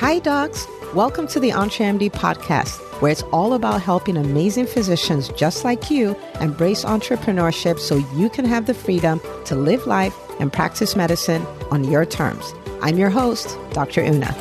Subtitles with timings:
[0.00, 0.66] Hi, docs.
[0.94, 6.16] Welcome to the EntreMD podcast, where it's all about helping amazing physicians just like you
[6.40, 11.84] embrace entrepreneurship so you can have the freedom to live life and practice medicine on
[11.84, 12.54] your terms.
[12.80, 14.00] I'm your host, Dr.
[14.00, 14.34] Una.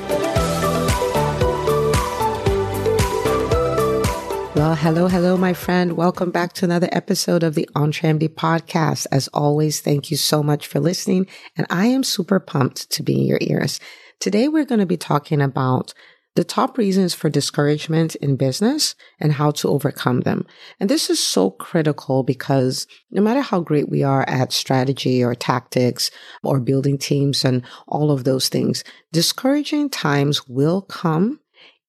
[4.56, 5.98] Well, hello, hello, my friend.
[5.98, 9.08] Welcome back to another episode of the EntreMD podcast.
[9.12, 11.28] As always, thank you so much for listening.
[11.58, 13.82] And I am super pumped to be in your ears.
[14.20, 15.94] Today, we're going to be talking about
[16.36, 20.46] the top reasons for discouragement in business and how to overcome them.
[20.78, 25.36] And this is so critical because no matter how great we are at strategy or
[25.36, 26.12] tactics
[26.44, 28.84] or building teams and all of those things,
[29.14, 31.40] discouraging times will come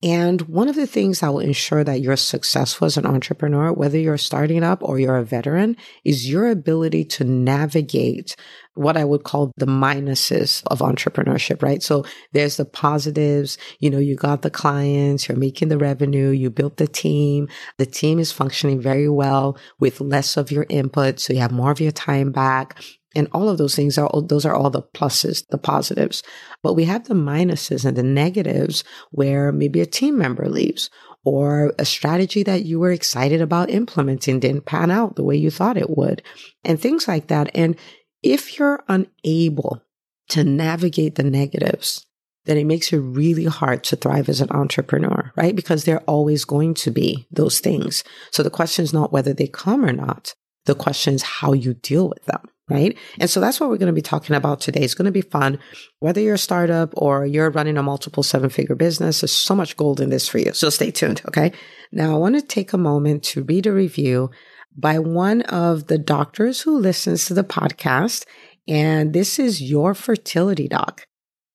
[0.03, 3.99] and one of the things that will ensure that you're successful as an entrepreneur, whether
[3.99, 8.35] you're starting up or you're a veteran, is your ability to navigate
[8.75, 11.83] what I would call the minuses of entrepreneurship, right?
[11.83, 13.59] So there's the positives.
[13.79, 17.48] You know, you got the clients, you're making the revenue, you built the team.
[17.77, 21.20] The team is functioning very well with less of your input.
[21.20, 22.83] So you have more of your time back.
[23.14, 26.22] And all of those things are, those are all the pluses, the positives.
[26.62, 30.91] But we have the minuses and the negatives where maybe a team member leaves
[31.25, 35.50] or a strategy that you were excited about implementing didn't pan out the way you
[35.50, 36.22] thought it would
[36.64, 37.50] and things like that.
[37.55, 37.77] And
[38.22, 39.83] if you're unable
[40.28, 42.06] to navigate the negatives,
[42.45, 45.55] then it makes it really hard to thrive as an entrepreneur, right?
[45.55, 48.02] Because they're always going to be those things.
[48.30, 50.34] So the question is not whether they come or not.
[50.64, 52.97] The question is how you deal with them right?
[53.19, 54.81] And so that's what we're going to be talking about today.
[54.81, 55.59] It's going to be fun.
[55.99, 59.77] Whether you're a startup or you're running a multiple seven figure business, there's so much
[59.77, 60.53] gold in this for you.
[60.53, 61.21] So stay tuned.
[61.29, 61.53] Okay.
[61.93, 64.31] Now I want to take a moment to read a review
[64.77, 68.25] by one of the doctors who listens to the podcast.
[68.69, 71.07] And this is your fertility doc.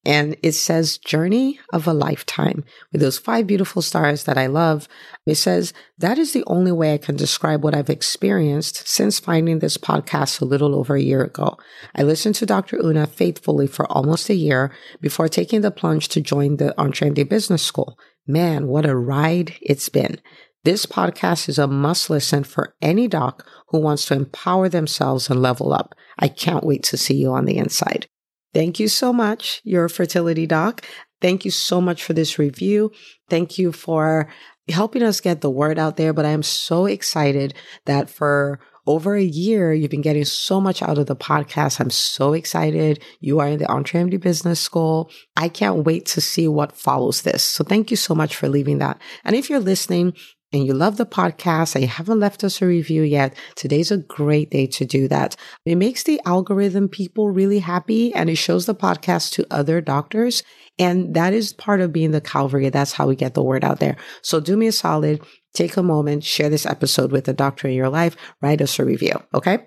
[0.06, 4.88] And it says journey of a lifetime with those five beautiful stars that I love.
[5.25, 9.59] It says that is the only way I can describe what I've experienced since finding
[9.59, 11.57] this podcast a little over a year ago.
[11.96, 12.78] I listened to Dr.
[12.78, 14.72] Una faithfully for almost a year
[15.02, 17.97] before taking the plunge to join the EntreMD Business School.
[18.28, 20.19] Man, what a ride it's been.
[20.63, 25.41] This podcast is a must listen for any doc who wants to empower themselves and
[25.41, 25.94] level up.
[26.18, 28.07] I can't wait to see you on the inside.
[28.56, 30.86] Thank you so much, your fertility doc.
[31.20, 32.90] Thank you so much for this review.
[33.30, 34.30] Thank you for
[34.70, 36.14] helping us get the word out there.
[36.14, 40.82] But I am so excited that for over a year, you've been getting so much
[40.82, 41.82] out of the podcast.
[41.82, 43.04] I'm so excited.
[43.20, 45.12] You are in the EntreMD Business School.
[45.36, 47.44] I can't wait to see what follows this.
[47.44, 49.02] So thank you so much for leaving that.
[49.26, 50.14] And if you're listening
[50.56, 53.98] and you love the podcast and you haven't left us a review yet, today's a
[53.98, 55.36] great day to do that.
[55.66, 60.44] It makes the algorithm people really happy and it shows the podcast to other doctors.
[60.80, 62.70] And that is part of being the Calvary.
[62.70, 63.98] That's how we get the word out there.
[64.22, 65.22] So do me a solid,
[65.54, 68.86] take a moment, share this episode with a doctor in your life, write us a
[68.86, 69.22] review.
[69.34, 69.60] Okay.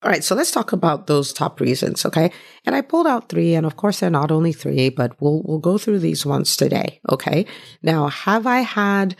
[0.00, 2.30] All right, so let's talk about those top reasons, okay?
[2.64, 5.58] And I pulled out three, and of course they're not only three, but we'll we'll
[5.58, 7.46] go through these ones today, okay?
[7.82, 9.16] Now, have I had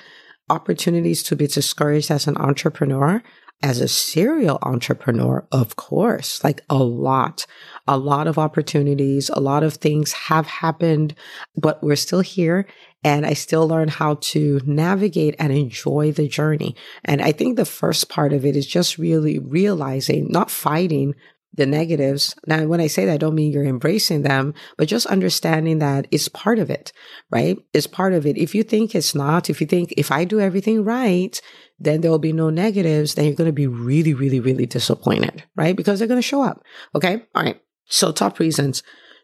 [0.50, 3.22] opportunities to be discouraged as an entrepreneur,
[3.62, 7.44] as a serial entrepreneur, of course, like a lot,
[7.88, 11.14] a lot of opportunities, a lot of things have happened,
[11.56, 12.66] but we're still here.
[13.04, 16.75] And I still learn how to navigate and enjoy the journey.
[17.04, 21.14] And I think the first part of it is just really realizing, not fighting,
[21.54, 22.34] the negatives.
[22.47, 26.06] Now, when I say that, I don't mean you're embracing them, but just understanding that
[26.10, 26.92] it's part of it,
[27.31, 27.59] right?
[27.72, 28.36] It's part of it.
[28.36, 31.41] If you think it's not, if you think if I do everything right,
[31.78, 35.44] then there will be no negatives, then you're going to be really, really, really disappointed,
[35.56, 35.76] right?
[35.76, 36.62] Because they're going to show up.
[36.94, 37.22] Okay.
[37.34, 37.60] All right.
[37.87, 38.82] So top reasons.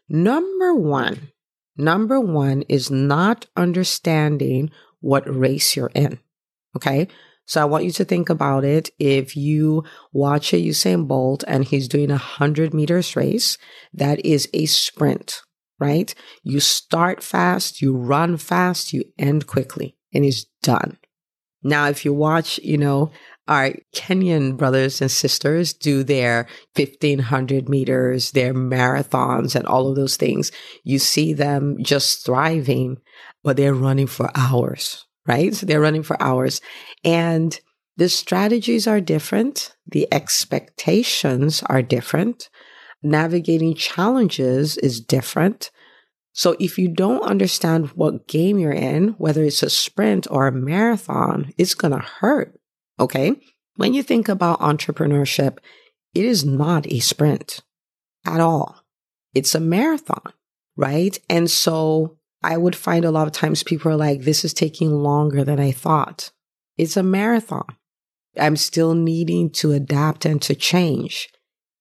[0.09, 1.31] Number one,
[1.77, 6.19] number one is not understanding what race you're in.
[6.75, 7.07] Okay.
[7.45, 8.89] So I want you to think about it.
[8.99, 13.57] If you watch a Usain Bolt and he's doing a hundred meters race,
[13.93, 15.41] that is a sprint,
[15.79, 16.13] right?
[16.43, 20.97] You start fast, you run fast, you end quickly and he's done.
[21.63, 23.11] Now, if you watch, you know,
[23.47, 30.17] our Kenyan brothers and sisters do their 1500 meters, their marathons and all of those
[30.17, 30.51] things,
[30.83, 32.97] you see them just thriving,
[33.43, 35.53] but they're running for hours, right?
[35.53, 36.61] So they're running for hours.
[37.03, 37.59] And
[37.97, 39.75] the strategies are different.
[39.87, 42.49] The expectations are different.
[43.01, 45.71] Navigating challenges is different.
[46.33, 50.51] So if you don't understand what game you're in, whether it's a sprint or a
[50.51, 52.59] marathon, it's going to hurt.
[52.99, 53.35] Okay.
[53.77, 55.59] When you think about entrepreneurship,
[56.13, 57.61] it is not a sprint
[58.25, 58.81] at all.
[59.33, 60.33] It's a marathon,
[60.75, 61.17] right?
[61.29, 64.91] And so I would find a lot of times people are like, this is taking
[64.91, 66.31] longer than I thought.
[66.77, 67.65] It's a marathon.
[68.37, 71.29] I'm still needing to adapt and to change.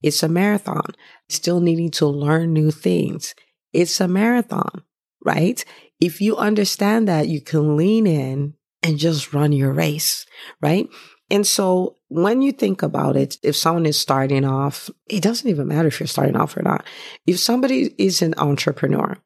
[0.03, 0.95] It's a marathon.
[1.29, 3.35] Still needing to learn new things.
[3.73, 4.83] It's a marathon,
[5.25, 5.63] right?
[6.01, 10.25] If you understand that, you can lean in and just run your race,
[10.63, 10.89] right?
[11.31, 15.69] And so when you think about it, if someone is starting off, it doesn't even
[15.69, 16.87] matter if you're starting off or not.
[17.27, 19.19] If somebody is an entrepreneur,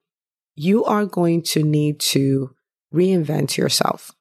[0.58, 2.55] you are going to need to
[2.93, 4.12] reinvent yourself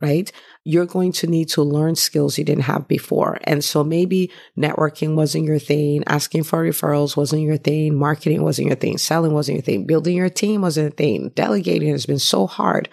[0.00, 0.30] right?
[0.64, 3.38] You're going to need to learn skills you didn't have before.
[3.44, 8.68] And so maybe networking wasn't your thing, asking for referrals wasn't your thing, marketing wasn't
[8.68, 12.18] your thing, selling wasn't your thing, building your team wasn't a thing, delegating has been
[12.18, 12.88] so hard.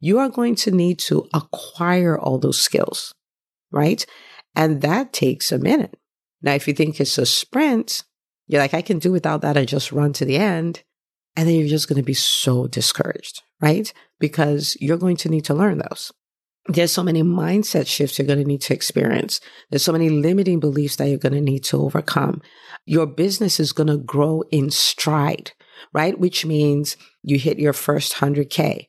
[0.00, 3.14] You are going to need to acquire all those skills,
[3.70, 4.04] right?
[4.56, 5.96] And that takes a minute.
[6.42, 8.04] Now, if you think it's a sprint,
[8.46, 10.82] you're like, I can do without that and just run to the end.
[11.38, 13.92] And then you're just going to be so discouraged, right?
[14.18, 16.12] Because you're going to need to learn those
[16.68, 19.40] there's so many mindset shifts you're going to need to experience.
[19.70, 22.42] There's so many limiting beliefs that you're going to need to overcome.
[22.84, 25.52] Your business is going to grow in stride,
[25.94, 26.18] right?
[26.18, 28.86] Which means you hit your first 100K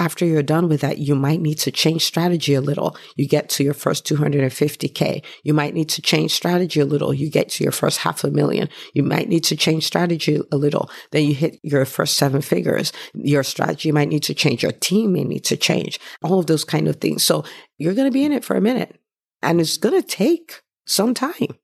[0.00, 2.96] after you're done with that, you might need to change strategy a little.
[3.16, 5.22] You get to your first 250K.
[5.44, 7.12] You might need to change strategy a little.
[7.12, 8.70] You get to your first half a million.
[8.94, 10.90] You might need to change strategy a little.
[11.10, 12.94] Then you hit your first seven figures.
[13.12, 14.62] Your strategy might need to change.
[14.62, 16.00] Your team may need to change.
[16.22, 17.22] All of those kind of things.
[17.22, 17.44] So
[17.76, 18.98] you're going to be in it for a minute
[19.42, 21.58] and it's going to take some time.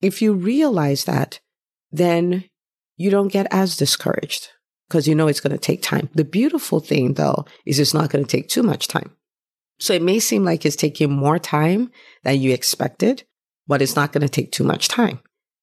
[0.00, 1.40] If you realize that,
[1.90, 2.44] then
[2.96, 4.50] you don't get as discouraged
[4.92, 6.10] because you know it's going to take time.
[6.14, 9.10] The beautiful thing though is it's not going to take too much time.
[9.80, 11.90] So it may seem like it's taking more time
[12.24, 13.24] than you expected,
[13.66, 15.20] but it's not going to take too much time.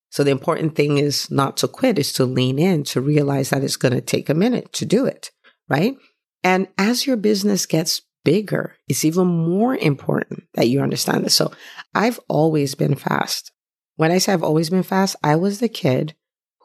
[0.09, 3.63] So the important thing is not to quit, is to lean in, to realize that
[3.63, 5.29] it's going to take a minute to do it,
[5.69, 5.95] right?
[6.43, 11.35] And as your business gets bigger, it's even more important that you understand this.
[11.35, 11.51] So
[11.93, 13.51] I've always been fast.
[13.95, 16.15] When I say I've always been fast, I was the kid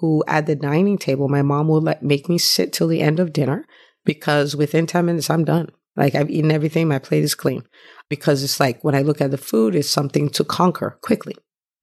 [0.04, 3.18] who at the dining table, my mom would let make me sit till the end
[3.18, 3.66] of dinner
[4.04, 5.70] because within 10 minutes, I'm done.
[5.96, 6.88] Like I've eaten everything.
[6.88, 7.62] My plate is clean
[8.10, 11.36] because it's like when I look at the food, it's something to conquer quickly.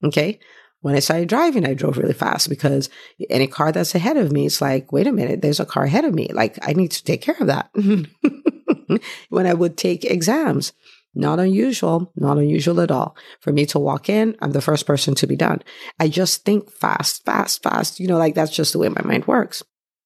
[0.04, 0.38] Okay.
[0.82, 2.88] When I started driving, I drove really fast because
[3.28, 6.04] any car that's ahead of me, it's like, wait a minute, there's a car ahead
[6.04, 6.28] of me.
[6.32, 7.70] Like I need to take care of that.
[9.30, 10.72] when I would take exams,
[11.14, 13.16] not unusual, not unusual at all.
[13.40, 15.62] For me to walk in, I'm the first person to be done.
[16.00, 18.00] I just think fast, fast, fast.
[18.00, 19.62] You know, like that's just the way my mind works.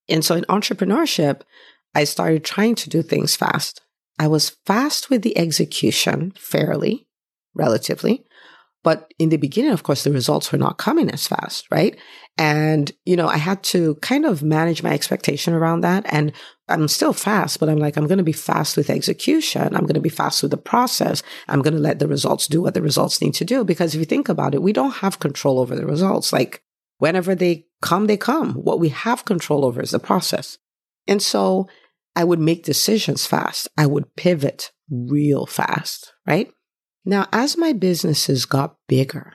[0.09, 1.43] And so in entrepreneurship,
[1.95, 3.81] I started trying to do things fast.
[4.19, 7.07] I was fast with the execution, fairly,
[7.55, 8.26] relatively.
[8.87, 11.99] But in the beginning, of course, the results were not coming as fast, right?
[12.39, 16.07] And, you know, I had to kind of manage my expectation around that.
[16.09, 16.33] And
[16.69, 19.75] I'm still fast, but I'm like, I'm going to be fast with execution.
[19.75, 21.25] I'm going to be fast with the process.
[21.49, 23.65] I'm going to let the results do what the results need to do.
[23.65, 26.33] Because if you think about it, we don't have control over the results.
[26.33, 26.63] Like
[26.99, 28.55] whenever they come, they come.
[28.55, 30.59] What we have control over is the process.
[31.09, 31.67] And so
[32.15, 33.67] I would make decisions fast.
[33.77, 36.53] I would pivot real fast, right?
[37.09, 39.35] Now, as my businesses got bigger,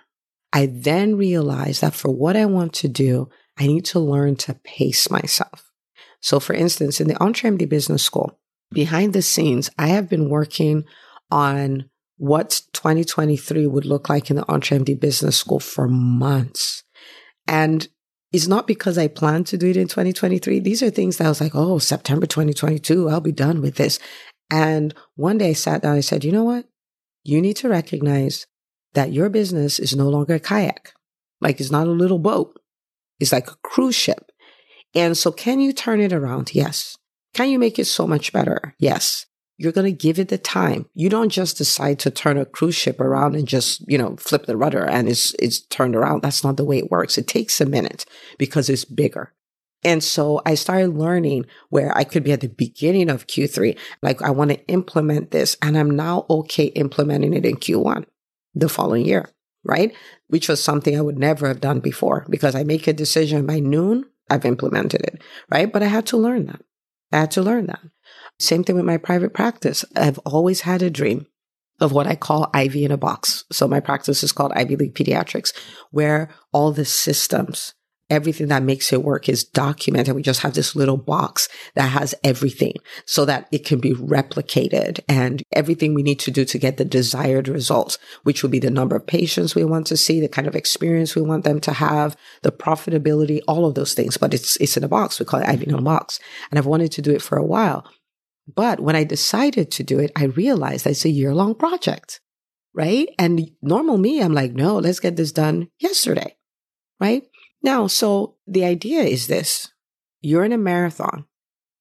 [0.52, 4.56] I then realized that for what I want to do, I need to learn to
[4.66, 5.72] pace myself.
[6.20, 8.38] So, for instance, in the EntreMD Business School,
[8.72, 10.84] behind the scenes, I have been working
[11.32, 16.84] on what 2023 would look like in the EntreMD Business School for months.
[17.48, 17.88] And
[18.34, 20.60] it's not because I plan to do it in 2023.
[20.60, 23.98] These are things that I was like, oh, September 2022, I'll be done with this.
[24.52, 26.66] And one day I sat down, I said, you know what?
[27.24, 28.48] You need to recognize
[28.94, 30.94] that your business is no longer a kayak.
[31.40, 32.60] Like it's not a little boat.
[33.20, 34.32] It's like a cruise ship.
[34.94, 36.54] And so can you turn it around?
[36.54, 36.98] Yes.
[37.34, 38.76] Can you make it so much better?
[38.78, 39.26] Yes.
[39.58, 40.88] You're going to give it the time.
[40.96, 44.48] You don't just decide to turn a cruise ship around and just, you know, flip
[44.48, 46.24] the rudder and it's, it's turned around.
[46.24, 47.18] That's not the way it works.
[47.18, 48.06] It takes a minute
[48.40, 49.34] because it's bigger.
[49.84, 53.78] And so I started learning where I could be at the beginning of Q3.
[54.02, 58.06] Like I want to implement this and I'm now okay implementing it in Q1
[58.54, 59.30] the following year,
[59.64, 59.94] right?
[60.28, 63.60] Which was something I would never have done before because I make a decision by
[63.60, 65.72] noon, I've implemented it, right?
[65.72, 66.62] But I had to learn that.
[67.12, 67.82] I had to learn that.
[68.40, 69.84] Same thing with my private practice.
[69.96, 71.28] I've always had a dream
[71.80, 73.44] of what I call Ivy in a box.
[73.52, 75.52] So my practice is called Ivy League Pediatrics,
[75.90, 77.74] where all the systems,
[78.12, 80.14] everything that makes it work is documented.
[80.14, 82.74] We just have this little box that has everything
[83.06, 86.86] so that it can be replicated and everything we need to do to get the
[86.86, 90.48] desired results, which would be the number of patients we want to see, the kind
[90.48, 94.18] of experience we want them to have, the profitability, all of those things.
[94.18, 95.20] But it's, it's in a box.
[95.20, 96.20] We call it Ivy a box.
[96.52, 97.88] And I've wanted to do it for a while.
[98.54, 102.20] But when I decided to do it, I realized it's a year long project,
[102.74, 103.08] right?
[103.18, 106.36] And normal me, I'm like, no, let's get this done yesterday,
[107.00, 107.24] right?
[107.64, 109.72] Now, so the idea is this
[110.22, 111.26] you're in a marathon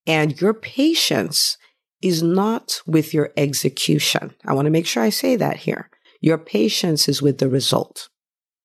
[0.07, 1.59] and your patience
[2.03, 4.35] is not with your execution.
[4.47, 5.91] I want to make sure I say that here.
[6.21, 8.09] Your patience is with the result.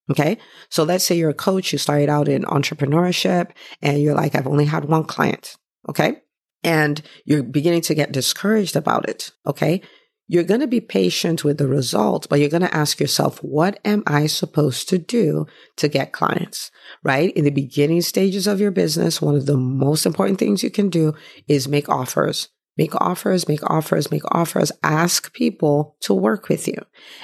[0.10, 0.38] Okay.
[0.70, 4.48] So let's say you're a coach, you started out in entrepreneurship and you're like, I've
[4.48, 5.58] only had one client.
[5.90, 6.22] Okay.
[6.64, 9.32] And you're beginning to get discouraged about it.
[9.46, 9.82] Okay.
[10.28, 13.80] You're going to be patient with the result, but you're going to ask yourself, what
[13.86, 15.46] am I supposed to do
[15.78, 16.72] to get clients?
[17.04, 17.32] Right?
[17.34, 20.90] In the beginning stages of your business, one of the most important things you can
[20.90, 21.14] do
[21.48, 22.50] is make offers.
[22.78, 26.76] Make offers, make offers, make offers, ask people to work with you.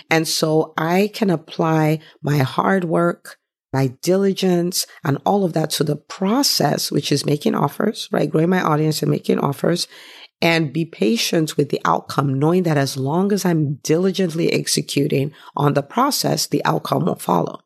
[0.10, 3.38] And so I can apply my hard work,
[3.74, 8.30] my diligence and all of that to the process, which is making offers, right?
[8.30, 9.88] Growing my audience and making offers
[10.42, 15.74] and be patient with the outcome, knowing that as long as I'm diligently executing on
[15.74, 17.62] the process, the outcome will follow.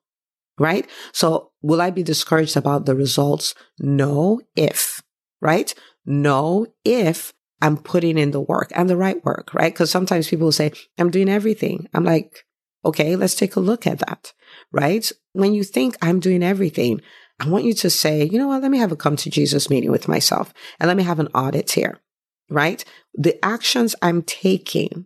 [0.58, 0.90] Right?
[1.12, 3.56] So will I be discouraged about the results?
[3.80, 5.02] No, if,
[5.42, 5.74] right?
[6.06, 9.74] No, if I'm putting in the work and the right work, right?
[9.74, 11.90] Because sometimes people say, I'm doing everything.
[11.94, 12.46] I'm like,
[12.86, 14.34] okay, let's take a look at that,
[14.72, 15.12] right?
[15.34, 17.02] When you think I'm doing everything,
[17.40, 18.62] I want you to say, you know what?
[18.62, 21.28] Let me have a come to Jesus meeting with myself and let me have an
[21.34, 22.00] audit here
[22.50, 22.84] right?
[23.14, 25.06] The actions I'm taking,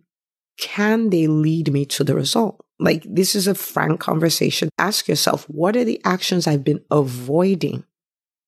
[0.58, 2.64] can they lead me to the result?
[2.78, 4.70] Like this is a frank conversation.
[4.78, 7.84] Ask yourself, what are the actions I've been avoiding?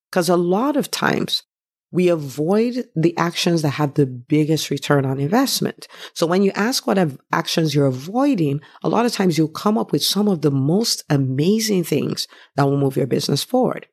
[0.09, 1.43] Because a lot of times
[1.91, 5.87] we avoid the actions that have the biggest return on investment.
[6.15, 6.97] So when you ask what
[7.31, 11.03] actions you're avoiding, a lot of times you'll come up with some of the most
[11.11, 13.87] amazing things that will move your business forward.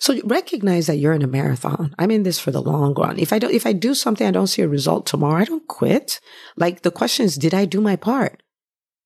[0.00, 1.94] So recognize that you're in a marathon.
[1.98, 3.18] I'm in this for the long run.
[3.18, 5.68] If I don't, if I do something, I don't see a result tomorrow, I don't
[5.68, 6.20] quit.
[6.56, 8.42] Like the question is, did I do my part?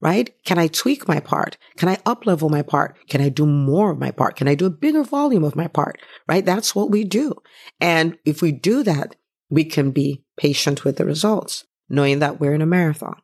[0.01, 0.35] Right?
[0.45, 1.57] Can I tweak my part?
[1.77, 2.97] Can I up level my part?
[3.09, 4.37] Can I do more of my part?
[4.37, 5.99] Can I do a bigger volume of my part?
[6.29, 6.45] Right?
[6.45, 7.35] That's what we do.
[7.81, 9.17] And if we do that,
[9.51, 13.17] we can be patient with the results, knowing that we're in a marathon.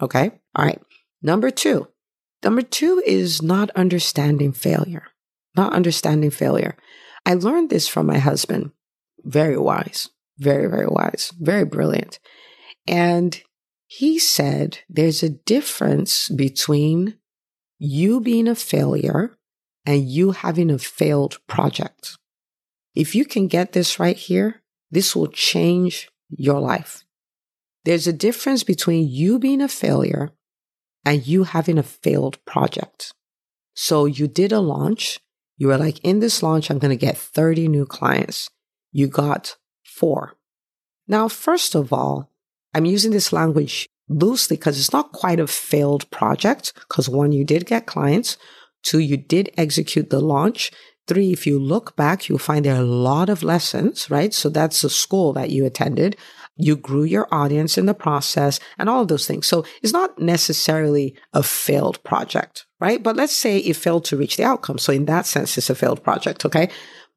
[0.00, 0.30] Okay.
[0.54, 0.80] All right.
[1.22, 1.88] Number two.
[2.44, 5.08] Number two is not understanding failure
[5.56, 6.76] not understanding failure.
[7.26, 8.72] I learned this from my husband.
[9.24, 12.18] Very wise, very, very wise, very brilliant.
[12.86, 13.40] And
[13.86, 17.18] he said there's a difference between
[17.78, 19.36] you being a failure
[19.86, 22.16] and you having a failed project.
[22.94, 27.04] If you can get this right here, this will change your life.
[27.84, 30.32] There's a difference between you being a failure
[31.04, 33.12] and you having a failed project.
[33.74, 35.20] So you did a launch
[35.56, 38.50] you were like, in this launch, I'm going to get 30 new clients.
[38.92, 40.36] You got four.
[41.06, 42.30] Now, first of all,
[42.74, 46.72] I'm using this language loosely because it's not quite a failed project.
[46.88, 48.36] Because one, you did get clients.
[48.82, 50.70] Two, you did execute the launch.
[51.06, 54.32] Three, if you look back, you'll find there are a lot of lessons, right?
[54.32, 56.16] So that's the school that you attended.
[56.56, 59.46] You grew your audience in the process and all of those things.
[59.46, 63.02] So it's not necessarily a failed project, right?
[63.02, 64.78] But let's say it failed to reach the outcome.
[64.78, 66.44] So in that sense, it's a failed project.
[66.44, 66.70] Okay.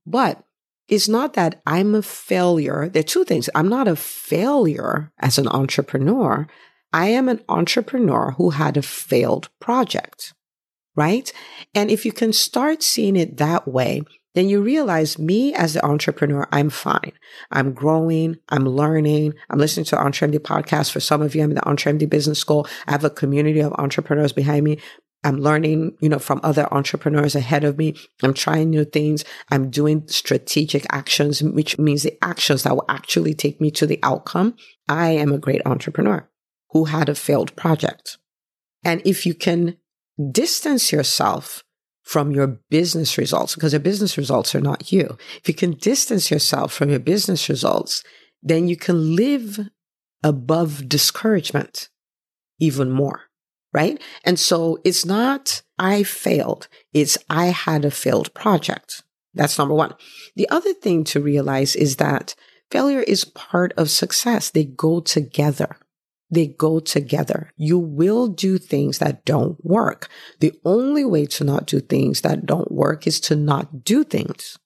[0.06, 0.44] But
[0.88, 2.90] it's not that I'm a failure.
[2.90, 3.50] There are two things.
[3.54, 6.48] I'm not a failure as an entrepreneur.
[6.94, 10.34] I am an entrepreneur who had a failed project,
[10.96, 11.32] right?
[11.76, 14.04] And if you can start seeing it that way,
[14.38, 17.14] then you realize me as the entrepreneur, I'm fine.
[17.52, 18.38] I'm growing.
[18.50, 19.34] I'm learning.
[19.50, 20.92] I'm listening to EntreMD podcast.
[20.92, 22.68] For some of you, I'm in the EntreMD business school.
[22.86, 24.78] I have a community of entrepreneurs behind me.
[25.24, 27.96] I'm learning, you know, from other entrepreneurs ahead of me.
[28.22, 29.26] I'm trying new things.
[29.50, 34.00] I'm doing strategic actions, which means the actions that will actually take me to the
[34.04, 34.56] outcome.
[34.88, 36.30] I am a great entrepreneur
[36.70, 38.20] who had a failed project.
[38.84, 39.78] And if you can
[40.32, 41.64] distance yourself
[42.08, 45.18] from your business results because your business results are not you.
[45.42, 48.02] If you can distance yourself from your business results,
[48.42, 49.60] then you can live
[50.24, 51.90] above discouragement
[52.62, 53.24] even more,
[53.74, 54.02] right?
[54.24, 56.70] And so it's not I failed.
[56.94, 59.04] It's I had a failed project.
[59.34, 59.94] That's number one.
[60.38, 62.36] The other thing to realize is that
[62.72, 64.50] failure is part of success.
[64.50, 65.76] They go together.
[66.30, 67.52] They go together.
[67.56, 70.10] You will do things that don't work.
[70.40, 74.58] The only way to not do things that don't work is to not do things,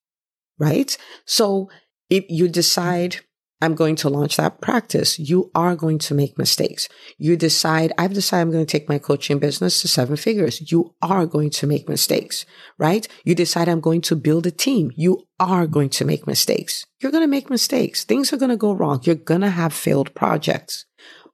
[0.58, 0.98] right?
[1.26, 1.70] So
[2.10, 3.18] if you decide,
[3.64, 5.20] I'm going to launch that practice.
[5.20, 6.90] You are going to make mistakes.
[7.20, 10.72] You decide, I've decided I'm going to take my coaching business to seven figures.
[10.72, 12.44] You are going to make mistakes,
[12.80, 13.08] right?
[13.24, 14.92] You decide I'm going to build a team.
[14.96, 16.88] You are going to make mistakes.
[17.00, 18.04] You're going to make mistakes.
[18.04, 19.00] Things are going to go wrong.
[19.04, 20.86] You're going to have failed projects,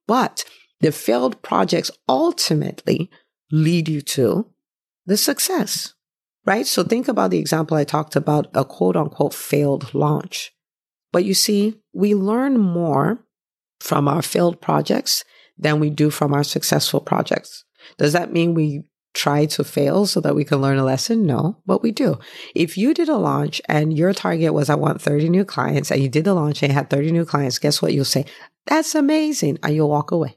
[0.08, 0.46] but
[0.80, 3.10] the failed projects ultimately
[3.52, 4.48] lead you to
[5.06, 5.94] the success,
[6.46, 6.66] right?
[6.66, 10.54] So think about the example I talked about a quote unquote failed launch
[11.12, 13.26] but you see, we learn more
[13.80, 15.24] from our failed projects
[15.58, 17.64] than we do from our successful projects.
[17.98, 18.84] Does that mean we
[19.18, 21.26] try to fail so that we can learn a lesson?
[21.26, 22.20] No, but we do.
[22.54, 26.02] If you did a launch and your target was, I want 30 new clients, and
[26.02, 27.94] you did the launch and had 30 new clients, guess what?
[27.94, 28.26] You'll say,
[28.68, 29.58] that's amazing.
[29.64, 30.36] And you'll walk away.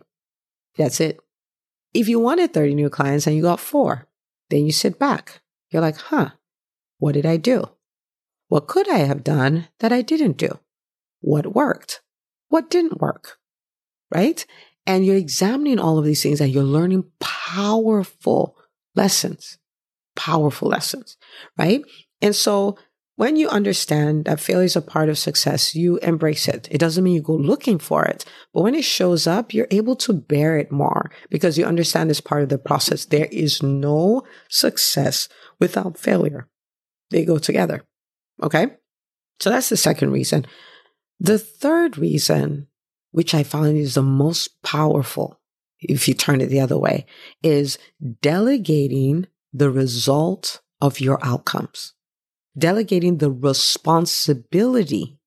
[0.76, 1.20] That's it.
[1.92, 4.08] If you wanted 30 new clients and you got four,
[4.48, 5.42] then you sit back.
[5.70, 6.30] You're like, huh,
[6.98, 7.64] what did I do?
[8.48, 10.58] What could I have done that I didn't do?
[11.20, 12.00] What worked?
[12.48, 13.38] What didn't work?
[14.12, 14.44] Right?
[14.86, 18.56] And you're examining all of these things and you're learning powerful
[18.94, 19.58] lessons,
[20.16, 21.16] powerful lessons,
[21.58, 21.82] right?
[22.20, 22.76] And so
[23.16, 26.68] when you understand that failure is a part of success, you embrace it.
[26.70, 29.94] It doesn't mean you go looking for it, but when it shows up, you're able
[29.96, 33.04] to bear it more because you understand it's part of the process.
[33.04, 35.28] There is no success
[35.58, 36.48] without failure.
[37.10, 37.82] They go together.
[38.42, 38.68] Okay.
[39.40, 40.46] So that's the second reason.
[41.18, 42.68] The third reason,
[43.10, 45.39] which I find is the most powerful,
[45.80, 47.06] if you turn it the other way,
[47.42, 47.78] is
[48.22, 51.94] delegating the result of your outcomes,
[52.56, 55.18] delegating the responsibility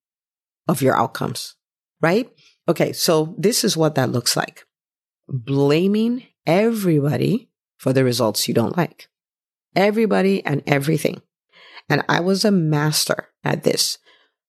[0.68, 1.56] of your outcomes,
[2.00, 2.30] right?
[2.68, 2.92] Okay.
[2.92, 4.64] So this is what that looks like.
[5.28, 9.08] Blaming everybody for the results you don't like.
[9.76, 11.20] Everybody and everything.
[11.88, 13.98] And I was a master at this.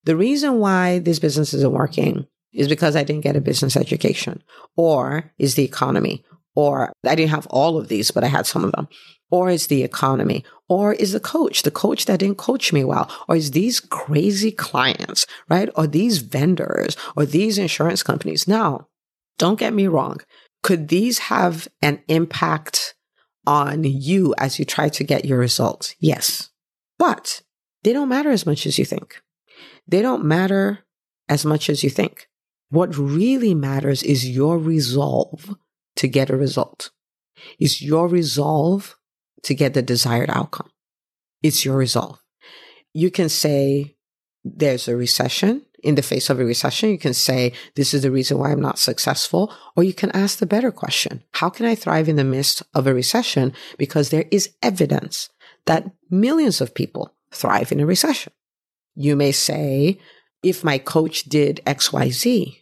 [0.05, 4.41] The reason why this business isn't working is because I didn't get a business education,
[4.75, 6.23] or is the economy,
[6.55, 8.87] or I didn't have all of these, but I had some of them,
[9.29, 13.11] or is the economy, or is the coach, the coach that didn't coach me well,
[13.27, 15.69] or is these crazy clients, right?
[15.75, 18.47] Or these vendors, or these insurance companies.
[18.47, 18.87] Now,
[19.37, 20.21] don't get me wrong.
[20.63, 22.95] Could these have an impact
[23.45, 25.95] on you as you try to get your results?
[25.99, 26.49] Yes.
[26.97, 27.41] But
[27.83, 29.21] they don't matter as much as you think.
[29.87, 30.79] They don't matter
[31.29, 32.27] as much as you think.
[32.69, 35.55] What really matters is your resolve
[35.97, 36.91] to get a result.
[37.59, 38.97] Is your resolve
[39.45, 40.69] to get the desired outcome.
[41.43, 42.19] It's your resolve.
[42.93, 43.95] You can say
[44.43, 45.61] there's a recession.
[45.83, 48.61] In the face of a recession, you can say, this is the reason why I'm
[48.61, 49.53] not successful.
[49.75, 51.23] Or you can ask the better question.
[51.33, 53.53] How can I thrive in the midst of a recession?
[53.77, 55.29] Because there is evidence
[55.67, 58.33] that millions of people thrive in a recession.
[58.95, 59.99] You may say,
[60.45, 62.61] if my coach did XYZ,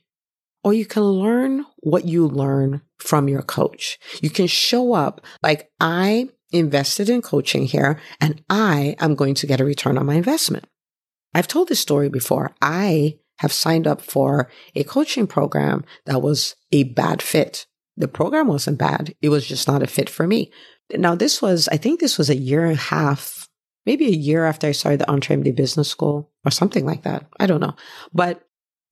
[0.63, 3.99] or you can learn what you learn from your coach.
[4.21, 9.47] You can show up like I invested in coaching here and I am going to
[9.47, 10.65] get a return on my investment.
[11.33, 12.55] I've told this story before.
[12.61, 17.65] I have signed up for a coaching program that was a bad fit.
[17.97, 19.13] The program wasn't bad.
[19.21, 20.51] It was just not a fit for me.
[20.91, 23.42] Now, this was, I think this was a year and a half,
[23.85, 27.25] maybe a year after I started the EntreMD Business School or something like that.
[27.39, 27.75] I don't know.
[28.13, 28.43] But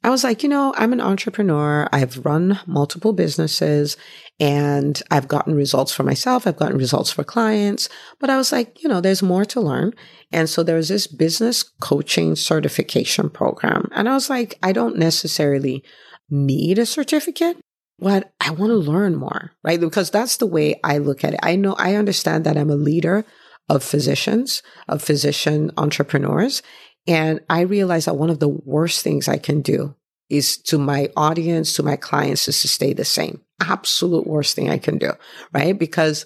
[0.04, 1.88] I was like, you know, I'm an entrepreneur.
[1.92, 3.98] I've run multiple businesses
[4.40, 6.48] and I've gotten results for myself.
[6.48, 7.88] I've gotten results for clients,
[8.20, 9.94] but I was like, you know, there's more to learn.
[10.32, 13.90] And so there was this business coaching certification program.
[13.92, 15.84] And I was like, I don't necessarily
[16.32, 17.58] need a certificate,
[18.00, 19.80] but I want to learn more, right?
[19.80, 21.40] Because that's the way I look at it.
[21.44, 23.24] I know, I understand that I'm a leader
[23.72, 26.62] of physicians, of physician entrepreneurs.
[27.08, 29.96] And I realize that one of the worst things I can do
[30.30, 33.42] is to my audience, to my clients, is to stay the same.
[33.62, 35.14] Absolute worst thing I can do,
[35.54, 35.78] right?
[35.78, 36.26] Because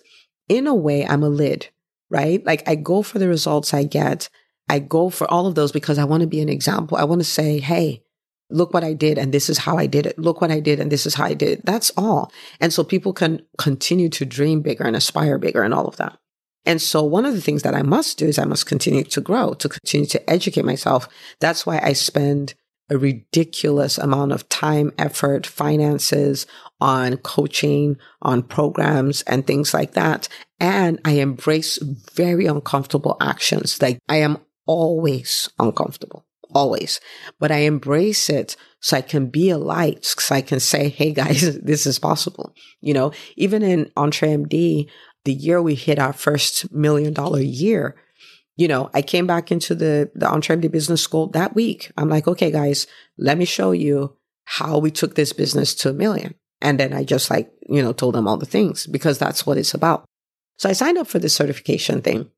[0.50, 1.70] in a way, I'm a lid,
[2.10, 2.44] right?
[2.44, 4.28] Like I go for the results I get.
[4.68, 6.98] I go for all of those because I want to be an example.
[6.98, 8.04] I want to say, Hey,
[8.50, 10.18] look what I did and this is how I did it.
[10.18, 11.66] Look what I did and this is how I did it.
[11.66, 12.32] That's all.
[12.60, 16.18] And so people can continue to dream bigger and aspire bigger and all of that.
[16.66, 19.22] And so one of the things that I must do is I must continue to
[19.22, 21.08] grow, to continue to educate myself.
[21.40, 22.56] That's why I spend
[22.90, 26.46] a ridiculous amount of time, effort, finances
[26.80, 30.28] on coaching, on programs and things like that.
[30.60, 31.78] And I embrace
[32.14, 33.82] very uncomfortable actions.
[33.82, 37.00] Like I am always uncomfortable, always,
[37.40, 41.12] but I embrace it so I can be a light, so I can say, Hey
[41.12, 42.54] guys, this is possible.
[42.82, 44.90] You know, even in EntreMD,
[45.26, 47.96] the year we hit our first million dollar year,
[48.56, 51.92] you know, I came back into the, the EntreMD business school that week.
[51.98, 55.94] I'm like, okay, guys, let me show you how we took this business to a
[55.94, 56.36] million.
[56.62, 59.58] And then I just like, you know, told them all the things because that's what
[59.58, 60.06] it's about.
[60.58, 62.30] So I signed up for the certification thing.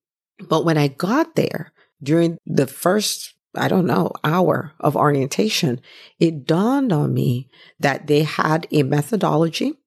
[0.48, 1.72] But when I got there
[2.02, 5.82] during the first, I don't know, hour of orientation,
[6.20, 9.78] it dawned on me that they had a methodology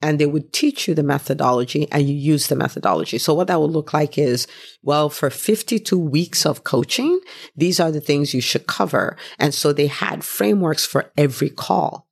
[0.00, 3.18] and they would teach you the methodology and you use the methodology.
[3.18, 4.46] So what that would look like is,
[4.82, 7.20] well, for 52 weeks of coaching,
[7.56, 9.16] these are the things you should cover.
[9.38, 12.06] And so they had frameworks for every call.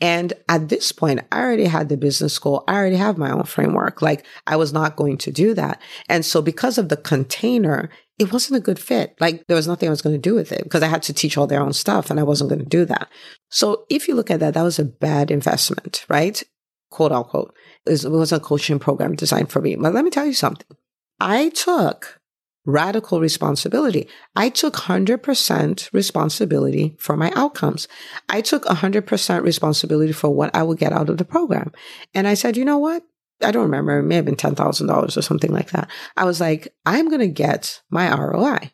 [0.00, 2.64] And at this point, I already had the business school.
[2.68, 4.02] I already have my own framework.
[4.02, 5.80] Like I was not going to do that.
[6.08, 9.14] And so because of the container, it wasn't a good fit.
[9.20, 11.14] Like there was nothing I was going to do with it because I had to
[11.14, 13.08] teach all their own stuff and I wasn't going to do that.
[13.50, 16.42] So if you look at that, that was a bad investment, right?
[16.90, 17.54] Quote unquote.
[17.86, 19.76] It was a coaching program designed for me.
[19.76, 20.76] But let me tell you something.
[21.20, 22.20] I took
[22.64, 24.08] radical responsibility.
[24.34, 27.86] I took 100% responsibility for my outcomes.
[28.28, 31.72] I took 100% responsibility for what I would get out of the program.
[32.12, 33.04] And I said, you know what?
[33.42, 33.98] I don't remember.
[33.98, 35.88] It may have been $10,000 or something like that.
[36.16, 38.72] I was like, I'm going to get my ROI.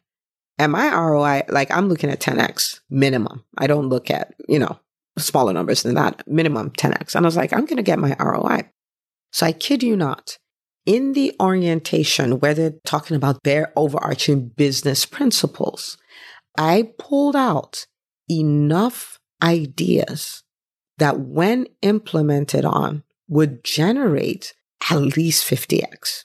[0.58, 3.44] And my ROI, like I'm looking at 10x minimum.
[3.58, 4.78] I don't look at, you know,
[5.18, 7.14] smaller numbers than that, minimum 10x.
[7.14, 8.70] And I was like, I'm going to get my ROI.
[9.32, 10.38] So I kid you not,
[10.84, 15.96] in the orientation where they're talking about their overarching business principles,
[16.58, 17.86] I pulled out
[18.30, 20.42] enough ideas
[20.98, 24.54] that when implemented on would generate
[24.90, 26.24] at least 50x.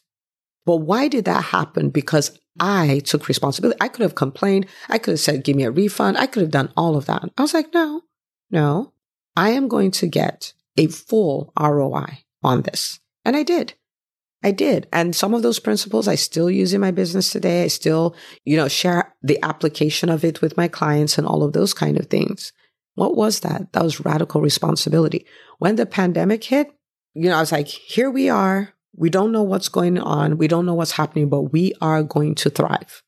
[0.66, 1.90] But why did that happen?
[1.90, 3.78] Because I took responsibility.
[3.80, 4.66] I could have complained.
[4.90, 6.18] I could have said, give me a refund.
[6.18, 7.24] I could have done all of that.
[7.38, 8.02] I was like, no,
[8.50, 8.94] no,
[9.36, 13.00] I am going to get a full ROI on this.
[13.26, 13.74] And I did.
[14.44, 14.88] I did.
[14.94, 17.64] And some of those principles I still use in my business today.
[17.64, 21.54] I still, you know, share the application of it with my clients and all of
[21.54, 22.54] those kind of things.
[22.96, 23.74] What was that?
[23.74, 25.26] That was radical responsibility.
[25.60, 26.72] When the pandemic hit,
[27.14, 28.74] you know, I was like, here we are.
[28.96, 30.38] We don't know what's going on.
[30.38, 33.04] We don't know what's happening, but we are going to thrive.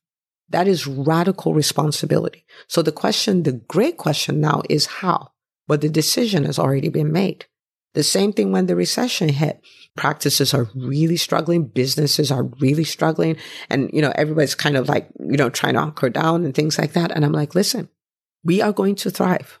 [0.50, 2.44] That is radical responsibility.
[2.66, 5.32] So the question, the great question now is how?
[5.66, 7.46] But the decision has already been made.
[7.94, 9.60] The same thing when the recession hit.
[9.96, 11.64] Practices are really struggling.
[11.64, 13.36] Businesses are really struggling.
[13.68, 16.78] And, you know, everybody's kind of like, you know, trying to hunker down and things
[16.78, 17.10] like that.
[17.10, 17.88] And I'm like, listen,
[18.44, 19.60] we are going to thrive.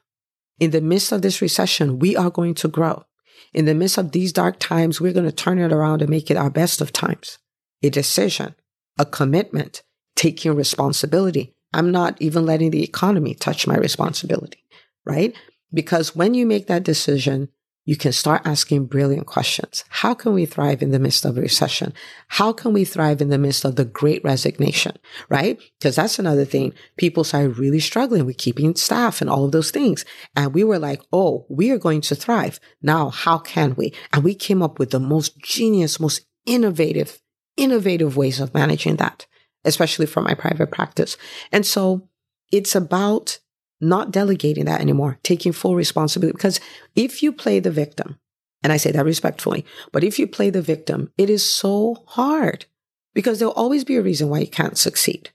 [0.58, 3.04] In the midst of this recession, we are going to grow.
[3.52, 6.30] In the midst of these dark times, we're going to turn it around and make
[6.30, 7.38] it our best of times.
[7.82, 8.54] A decision,
[8.98, 9.82] a commitment,
[10.20, 11.54] taking responsibility.
[11.72, 14.62] I'm not even letting the economy touch my responsibility,
[15.06, 15.34] right?
[15.72, 17.48] Because when you make that decision,
[17.86, 19.82] you can start asking brilliant questions.
[19.88, 21.94] How can we thrive in the midst of a recession?
[22.28, 24.98] How can we thrive in the midst of the great resignation?
[25.30, 25.58] Right?
[25.78, 26.74] Because that's another thing.
[26.98, 30.04] People started really struggling with keeping staff and all of those things.
[30.36, 32.60] And we were like, Oh, we are going to thrive.
[32.82, 33.94] Now, how can we?
[34.12, 37.22] And we came up with the most genius, most innovative,
[37.56, 39.24] innovative ways of managing that,
[39.64, 41.16] especially for my private practice.
[41.52, 42.08] And so
[42.52, 43.38] it's about
[43.80, 46.36] not delegating that anymore, taking full responsibility.
[46.36, 46.60] Because
[46.94, 48.18] if you play the victim,
[48.62, 52.66] and I say that respectfully, but if you play the victim, it is so hard
[53.14, 55.30] because there'll always be a reason why you can't succeed.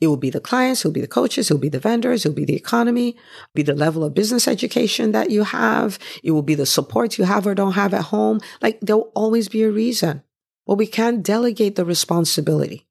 [0.00, 2.24] It will be the clients, it will be the coaches, it will be the vendors,
[2.24, 3.16] it will be the economy,
[3.54, 7.24] be the level of business education that you have, it will be the support you
[7.24, 8.40] have or don't have at home.
[8.60, 10.22] Like there'll always be a reason.
[10.66, 12.86] But we can't delegate the responsibility.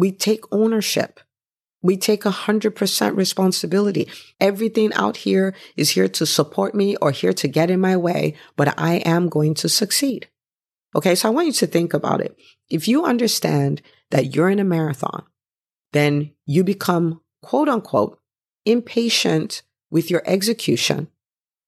[0.00, 1.20] We take ownership.
[1.82, 4.08] We take a hundred percent responsibility.
[4.40, 8.34] Everything out here is here to support me or here to get in my way,
[8.56, 10.28] but I am going to succeed.
[10.96, 11.14] Okay.
[11.14, 12.34] So I want you to think about it.
[12.70, 15.24] If you understand that you're in a marathon,
[15.92, 18.18] then you become quote unquote
[18.64, 19.60] impatient
[19.90, 21.08] with your execution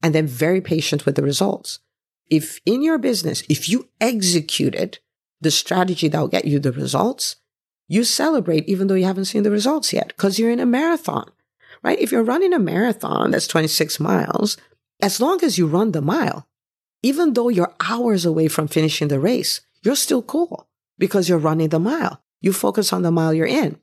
[0.03, 1.81] and then very patient with the results.
[2.31, 5.01] If in your business, if you executed
[5.43, 7.37] the strategy that will get you the results,
[7.89, 11.31] you celebrate even though you haven't seen the results yet because you're in a marathon,
[11.83, 11.99] right?
[11.99, 14.57] If you're running a marathon that's 26 miles,
[15.01, 16.49] as long as you run the mile,
[17.03, 20.69] even though you're hours away from finishing the race, you're still cool
[20.99, 22.23] because you're running the mile.
[22.41, 23.79] You focus on the mile you're in.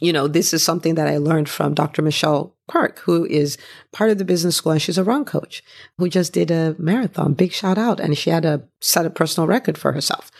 [0.00, 2.02] You know, this is something that I learned from Dr.
[2.02, 3.56] Michelle Quirk, who is
[3.92, 5.62] part of the business school and she's a run coach
[5.96, 7.34] who just did a marathon.
[7.34, 8.00] Big shout out.
[8.00, 10.32] And she had a set a personal record for herself.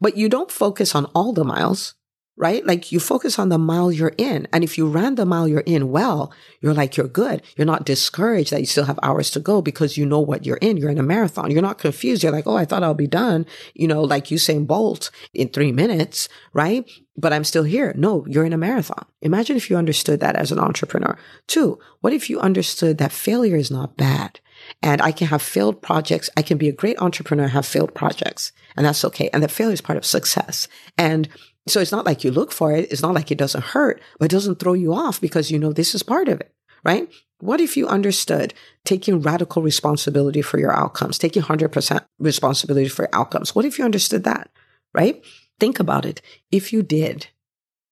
[0.00, 1.94] But you don't focus on all the miles
[2.36, 2.64] right?
[2.64, 4.48] Like you focus on the mile you're in.
[4.52, 7.42] And if you ran the mile you're in well, you're like, you're good.
[7.56, 10.56] You're not discouraged that you still have hours to go because you know what you're
[10.58, 10.76] in.
[10.76, 11.50] You're in a marathon.
[11.50, 12.22] You're not confused.
[12.22, 15.72] You're like, oh, I thought I'll be done, you know, like Usain Bolt in three
[15.72, 16.88] minutes, right?
[17.20, 17.92] but I'm still here.
[17.96, 19.04] No, you're in a marathon.
[19.20, 21.18] Imagine if you understood that as an entrepreneur.
[21.46, 24.40] Two, what if you understood that failure is not bad?
[24.82, 26.30] And I can have failed projects.
[26.36, 29.28] I can be a great entrepreneur, have failed projects, and that's okay.
[29.32, 30.68] And that failure is part of success.
[30.96, 31.28] And
[31.70, 32.90] so it's not like you look for it.
[32.90, 35.72] It's not like it doesn't hurt, but it doesn't throw you off because you know
[35.72, 36.54] this is part of it,
[36.84, 37.10] right?
[37.40, 38.52] What if you understood
[38.84, 43.54] taking radical responsibility for your outcomes, taking 100% responsibility for your outcomes?
[43.54, 44.50] What if you understood that,
[44.92, 45.24] right?
[45.58, 46.20] Think about it.
[46.50, 47.28] If you did,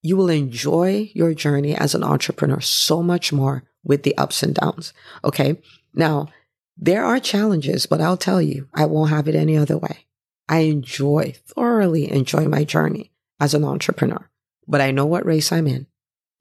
[0.02, 4.54] you will enjoy your journey as an entrepreneur so much more with the ups and
[4.54, 4.92] downs.
[5.24, 5.60] Okay.
[5.94, 6.28] Now,
[6.76, 10.06] there are challenges, but I'll tell you, I won't have it any other way.
[10.48, 14.28] I enjoy, thoroughly enjoy my journey as an entrepreneur,
[14.66, 15.86] but I know what race I'm in.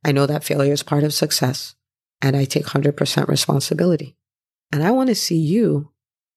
[0.04, 1.76] I know that failure is part of success
[2.22, 4.16] and I take 100% responsibility.
[4.72, 5.92] And I want to see you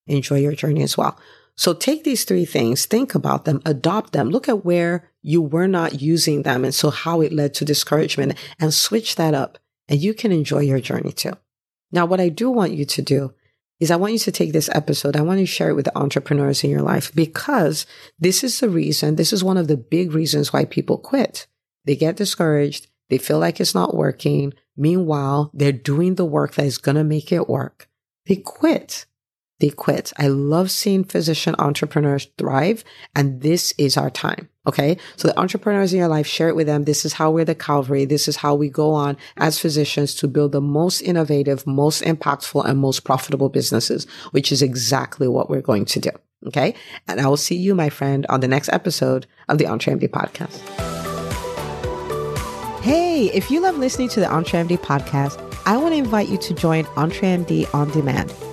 [0.07, 1.19] enjoy your journey as well.
[1.57, 5.69] So take these three things, think about them, adopt them, look at where you were
[5.69, 6.65] not using them.
[6.65, 10.61] And so how it led to discouragement and switch that up and you can enjoy
[10.61, 11.33] your journey too.
[11.93, 13.35] Now, what I do want you to do
[13.81, 15.17] is I want you to take this episode.
[15.17, 17.87] I want you to share it with the entrepreneurs in your life because
[18.19, 19.17] this is the reason.
[19.17, 21.47] This is one of the big reasons why people quit.
[21.87, 22.89] They get discouraged.
[23.09, 24.53] They feel like it's not working.
[24.77, 27.89] Meanwhile, they're doing the work that is going to make it work.
[28.27, 29.07] They quit
[29.61, 30.13] they quit.
[30.17, 32.83] I love seeing physician entrepreneurs thrive,
[33.15, 34.49] and this is our time.
[34.67, 34.99] Okay.
[35.17, 36.85] So the entrepreneurs in your life, share it with them.
[36.85, 38.05] This is how we're the Calvary.
[38.05, 42.65] This is how we go on as physicians to build the most innovative, most impactful,
[42.67, 46.11] and most profitable businesses, which is exactly what we're going to do.
[46.47, 46.75] Okay.
[47.09, 50.59] And I will see you, my friend, on the next episode of the EntreMD podcast.
[52.83, 56.55] Hey, if you love listening to the EntreMD podcast, I want to invite you to
[56.55, 58.33] join EntreMD on demand.